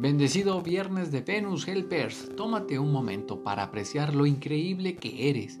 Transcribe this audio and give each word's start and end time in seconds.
Bendecido 0.00 0.62
viernes 0.62 1.12
de 1.12 1.20
Venus 1.20 1.68
Helpers, 1.68 2.30
tómate 2.34 2.78
un 2.78 2.90
momento 2.90 3.42
para 3.42 3.64
apreciar 3.64 4.14
lo 4.14 4.24
increíble 4.24 4.96
que 4.96 5.28
eres. 5.28 5.60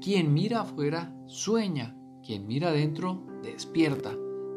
Quien 0.00 0.34
mira 0.34 0.62
afuera 0.62 1.14
sueña, 1.26 1.96
quien 2.26 2.48
mira 2.48 2.70
adentro 2.70 3.22
despierta. 3.44 4.12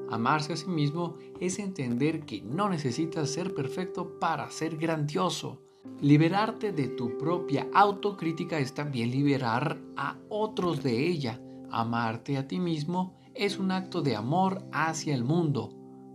Amarse 0.10 0.54
a 0.54 0.58
sí 0.58 0.68
mismo 0.68 1.18
es 1.40 1.60
entender 1.60 2.22
que 2.22 2.42
no 2.42 2.70
necesitas 2.70 3.30
ser 3.30 3.54
perfecto 3.54 4.18
para 4.20 4.50
ser 4.50 4.78
grandioso. 4.78 5.62
Liberarte 6.02 6.72
de 6.72 6.88
tu 6.88 7.16
propia 7.20 7.68
autocrítica 7.72 8.58
es 8.58 8.74
también 8.74 9.12
liberar 9.12 9.80
a 9.96 10.18
otros 10.30 10.82
de 10.82 11.08
ella. 11.08 11.40
Amarte 11.70 12.36
a 12.36 12.48
ti 12.48 12.60
mismo 12.60 13.16
es 13.36 13.60
un 13.60 13.70
acto 13.70 14.02
de 14.02 14.16
amor 14.16 14.66
hacia 14.72 15.14
el 15.14 15.24
mundo. 15.24 15.70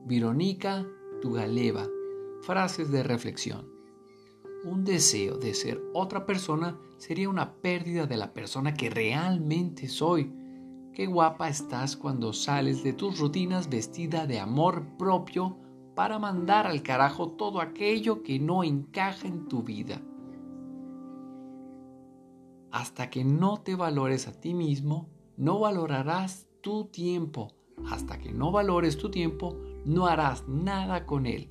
Vironica 0.04 0.84
Tugaleva 1.22 1.86
frases 2.44 2.90
de 2.90 3.02
reflexión. 3.02 3.66
Un 4.64 4.84
deseo 4.84 5.38
de 5.38 5.54
ser 5.54 5.82
otra 5.94 6.26
persona 6.26 6.78
sería 6.98 7.28
una 7.28 7.54
pérdida 7.54 8.06
de 8.06 8.16
la 8.16 8.32
persona 8.32 8.74
que 8.74 8.90
realmente 8.90 9.88
soy. 9.88 10.32
Qué 10.92 11.06
guapa 11.06 11.48
estás 11.48 11.96
cuando 11.96 12.32
sales 12.32 12.84
de 12.84 12.92
tus 12.92 13.18
rutinas 13.18 13.68
vestida 13.68 14.26
de 14.26 14.40
amor 14.40 14.96
propio 14.98 15.58
para 15.94 16.18
mandar 16.18 16.66
al 16.66 16.82
carajo 16.82 17.30
todo 17.30 17.60
aquello 17.60 18.22
que 18.22 18.38
no 18.38 18.62
encaja 18.62 19.26
en 19.26 19.48
tu 19.48 19.62
vida. 19.62 20.00
Hasta 22.70 23.08
que 23.10 23.24
no 23.24 23.58
te 23.58 23.74
valores 23.74 24.28
a 24.28 24.32
ti 24.32 24.54
mismo, 24.54 25.08
no 25.36 25.60
valorarás 25.60 26.48
tu 26.60 26.86
tiempo. 26.86 27.52
Hasta 27.90 28.18
que 28.18 28.32
no 28.32 28.50
valores 28.50 28.96
tu 28.96 29.10
tiempo, 29.10 29.56
no 29.84 30.06
harás 30.06 30.48
nada 30.48 31.06
con 31.06 31.26
él. 31.26 31.50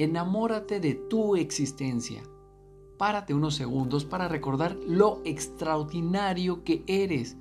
Enamórate 0.00 0.80
de 0.80 0.94
tu 0.94 1.36
existencia. 1.36 2.22
Párate 2.96 3.34
unos 3.34 3.54
segundos 3.54 4.06
para 4.06 4.28
recordar 4.28 4.74
lo 4.88 5.20
extraordinario 5.26 6.64
que 6.64 6.82
eres. 6.86 7.36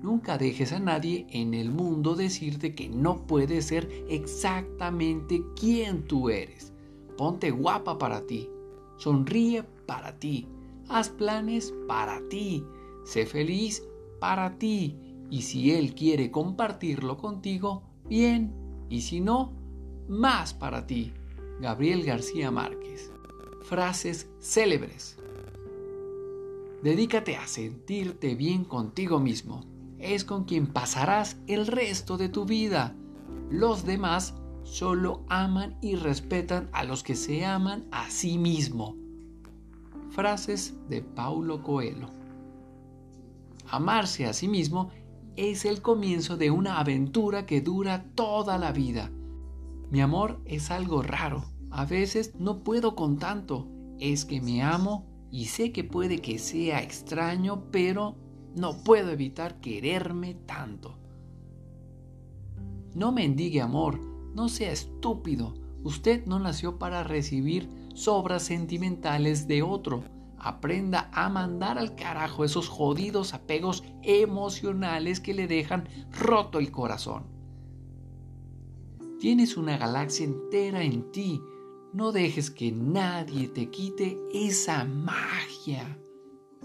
Nunca 0.00 0.38
dejes 0.38 0.70
a 0.72 0.78
nadie 0.78 1.26
en 1.30 1.54
el 1.54 1.72
mundo 1.72 2.14
decirte 2.14 2.76
que 2.76 2.88
no 2.88 3.26
puedes 3.26 3.64
ser 3.64 3.90
exactamente 4.08 5.42
quien 5.58 6.04
tú 6.04 6.30
eres. 6.30 6.72
Ponte 7.18 7.50
guapa 7.50 7.98
para 7.98 8.28
ti. 8.28 8.48
Sonríe 8.96 9.64
para 9.84 10.16
ti. 10.20 10.46
Haz 10.88 11.08
planes 11.08 11.74
para 11.88 12.20
ti. 12.28 12.64
Sé 13.04 13.26
feliz 13.26 13.82
para 14.20 14.56
ti. 14.56 14.96
Y 15.30 15.42
si 15.42 15.72
Él 15.72 15.96
quiere 15.96 16.30
compartirlo 16.30 17.16
contigo, 17.16 17.82
bien. 18.08 18.54
Y 18.88 19.00
si 19.00 19.20
no, 19.20 19.52
más 20.06 20.54
para 20.54 20.86
ti. 20.86 21.12
Gabriel 21.60 22.04
García 22.04 22.50
Márquez. 22.50 23.12
Frases 23.62 24.28
célebres. 24.40 25.18
Dedícate 26.82 27.36
a 27.36 27.46
sentirte 27.46 28.34
bien 28.34 28.64
contigo 28.64 29.20
mismo. 29.20 29.64
Es 29.98 30.24
con 30.24 30.44
quien 30.44 30.66
pasarás 30.66 31.36
el 31.46 31.66
resto 31.68 32.16
de 32.16 32.28
tu 32.28 32.44
vida. 32.44 32.96
Los 33.50 33.84
demás 33.84 34.34
solo 34.64 35.24
aman 35.28 35.78
y 35.80 35.94
respetan 35.94 36.68
a 36.72 36.84
los 36.84 37.02
que 37.02 37.14
se 37.14 37.44
aman 37.44 37.86
a 37.92 38.10
sí 38.10 38.38
mismo. 38.38 38.96
Frases 40.10 40.74
de 40.88 41.02
Paulo 41.02 41.62
Coelho. 41.62 42.10
Amarse 43.68 44.26
a 44.26 44.32
sí 44.32 44.48
mismo 44.48 44.90
es 45.36 45.64
el 45.64 45.80
comienzo 45.80 46.36
de 46.36 46.50
una 46.50 46.78
aventura 46.78 47.46
que 47.46 47.60
dura 47.60 48.04
toda 48.14 48.58
la 48.58 48.72
vida. 48.72 49.10
Mi 49.92 50.00
amor 50.00 50.40
es 50.46 50.70
algo 50.70 51.02
raro. 51.02 51.44
A 51.70 51.84
veces 51.84 52.32
no 52.38 52.64
puedo 52.64 52.94
con 52.94 53.18
tanto. 53.18 53.68
Es 54.00 54.24
que 54.24 54.40
me 54.40 54.62
amo 54.62 55.06
y 55.30 55.44
sé 55.44 55.70
que 55.70 55.84
puede 55.84 56.22
que 56.22 56.38
sea 56.38 56.80
extraño, 56.82 57.64
pero 57.70 58.16
no 58.56 58.82
puedo 58.84 59.10
evitar 59.10 59.60
quererme 59.60 60.32
tanto. 60.32 60.96
No 62.94 63.12
mendigue 63.12 63.60
amor, 63.60 64.00
no 64.34 64.48
sea 64.48 64.72
estúpido. 64.72 65.52
Usted 65.84 66.24
no 66.24 66.38
nació 66.38 66.78
para 66.78 67.04
recibir 67.04 67.68
sobras 67.92 68.44
sentimentales 68.44 69.46
de 69.46 69.62
otro. 69.62 70.04
Aprenda 70.38 71.10
a 71.12 71.28
mandar 71.28 71.78
al 71.78 71.96
carajo 71.96 72.46
esos 72.46 72.66
jodidos 72.66 73.34
apegos 73.34 73.84
emocionales 74.00 75.20
que 75.20 75.34
le 75.34 75.46
dejan 75.46 75.86
roto 76.18 76.60
el 76.60 76.70
corazón. 76.70 77.41
Tienes 79.22 79.56
una 79.56 79.78
galaxia 79.78 80.24
entera 80.24 80.82
en 80.82 81.12
ti. 81.12 81.40
No 81.92 82.10
dejes 82.10 82.50
que 82.50 82.72
nadie 82.72 83.46
te 83.46 83.70
quite 83.70 84.18
esa 84.34 84.84
magia. 84.84 85.96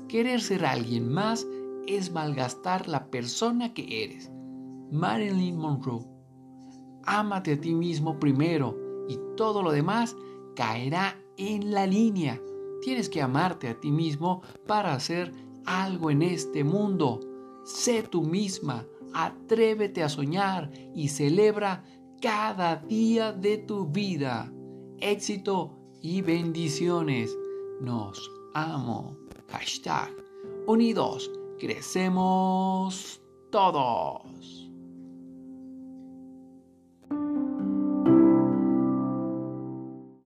Querer 0.08 0.42
ser 0.42 0.66
alguien 0.66 1.08
más 1.08 1.46
es 1.86 2.12
malgastar 2.12 2.88
la 2.88 3.12
persona 3.12 3.76
que 3.76 4.04
eres. 4.04 4.32
Marilyn 4.92 5.56
Monroe. 5.56 6.04
Ámate 7.04 7.54
a 7.54 7.62
ti 7.62 7.76
mismo 7.76 8.20
primero 8.20 8.76
y 9.08 9.20
todo 9.36 9.62
lo 9.62 9.72
demás 9.72 10.16
caerá 10.56 11.16
en 11.38 11.70
la 11.72 11.86
línea. 11.86 12.42
Tienes 12.82 13.08
que 13.08 13.22
amarte 13.22 13.68
a 13.68 13.80
ti 13.80 13.92
mismo 13.92 14.42
para 14.66 14.96
hacer 14.96 15.32
algo 15.68 16.10
en 16.10 16.24
este 16.24 16.64
mundo. 16.64 17.20
Sé 17.66 18.02
tú 18.02 18.24
misma, 18.24 18.84
atrévete 19.14 20.02
a 20.02 20.10
soñar 20.10 20.72
y 20.96 21.10
celebra 21.10 21.84
cada 22.22 22.78
día 22.78 23.32
de 23.32 23.58
tu 23.58 23.86
vida. 23.86 24.52
Éxito 25.00 25.78
y 26.02 26.22
bendiciones. 26.22 27.36
Nos 27.82 28.20
amo. 28.54 29.16
Hashtag 29.50 30.12
unidos. 30.66 31.30
Crecemos 31.60 33.22
todos. 33.50 34.67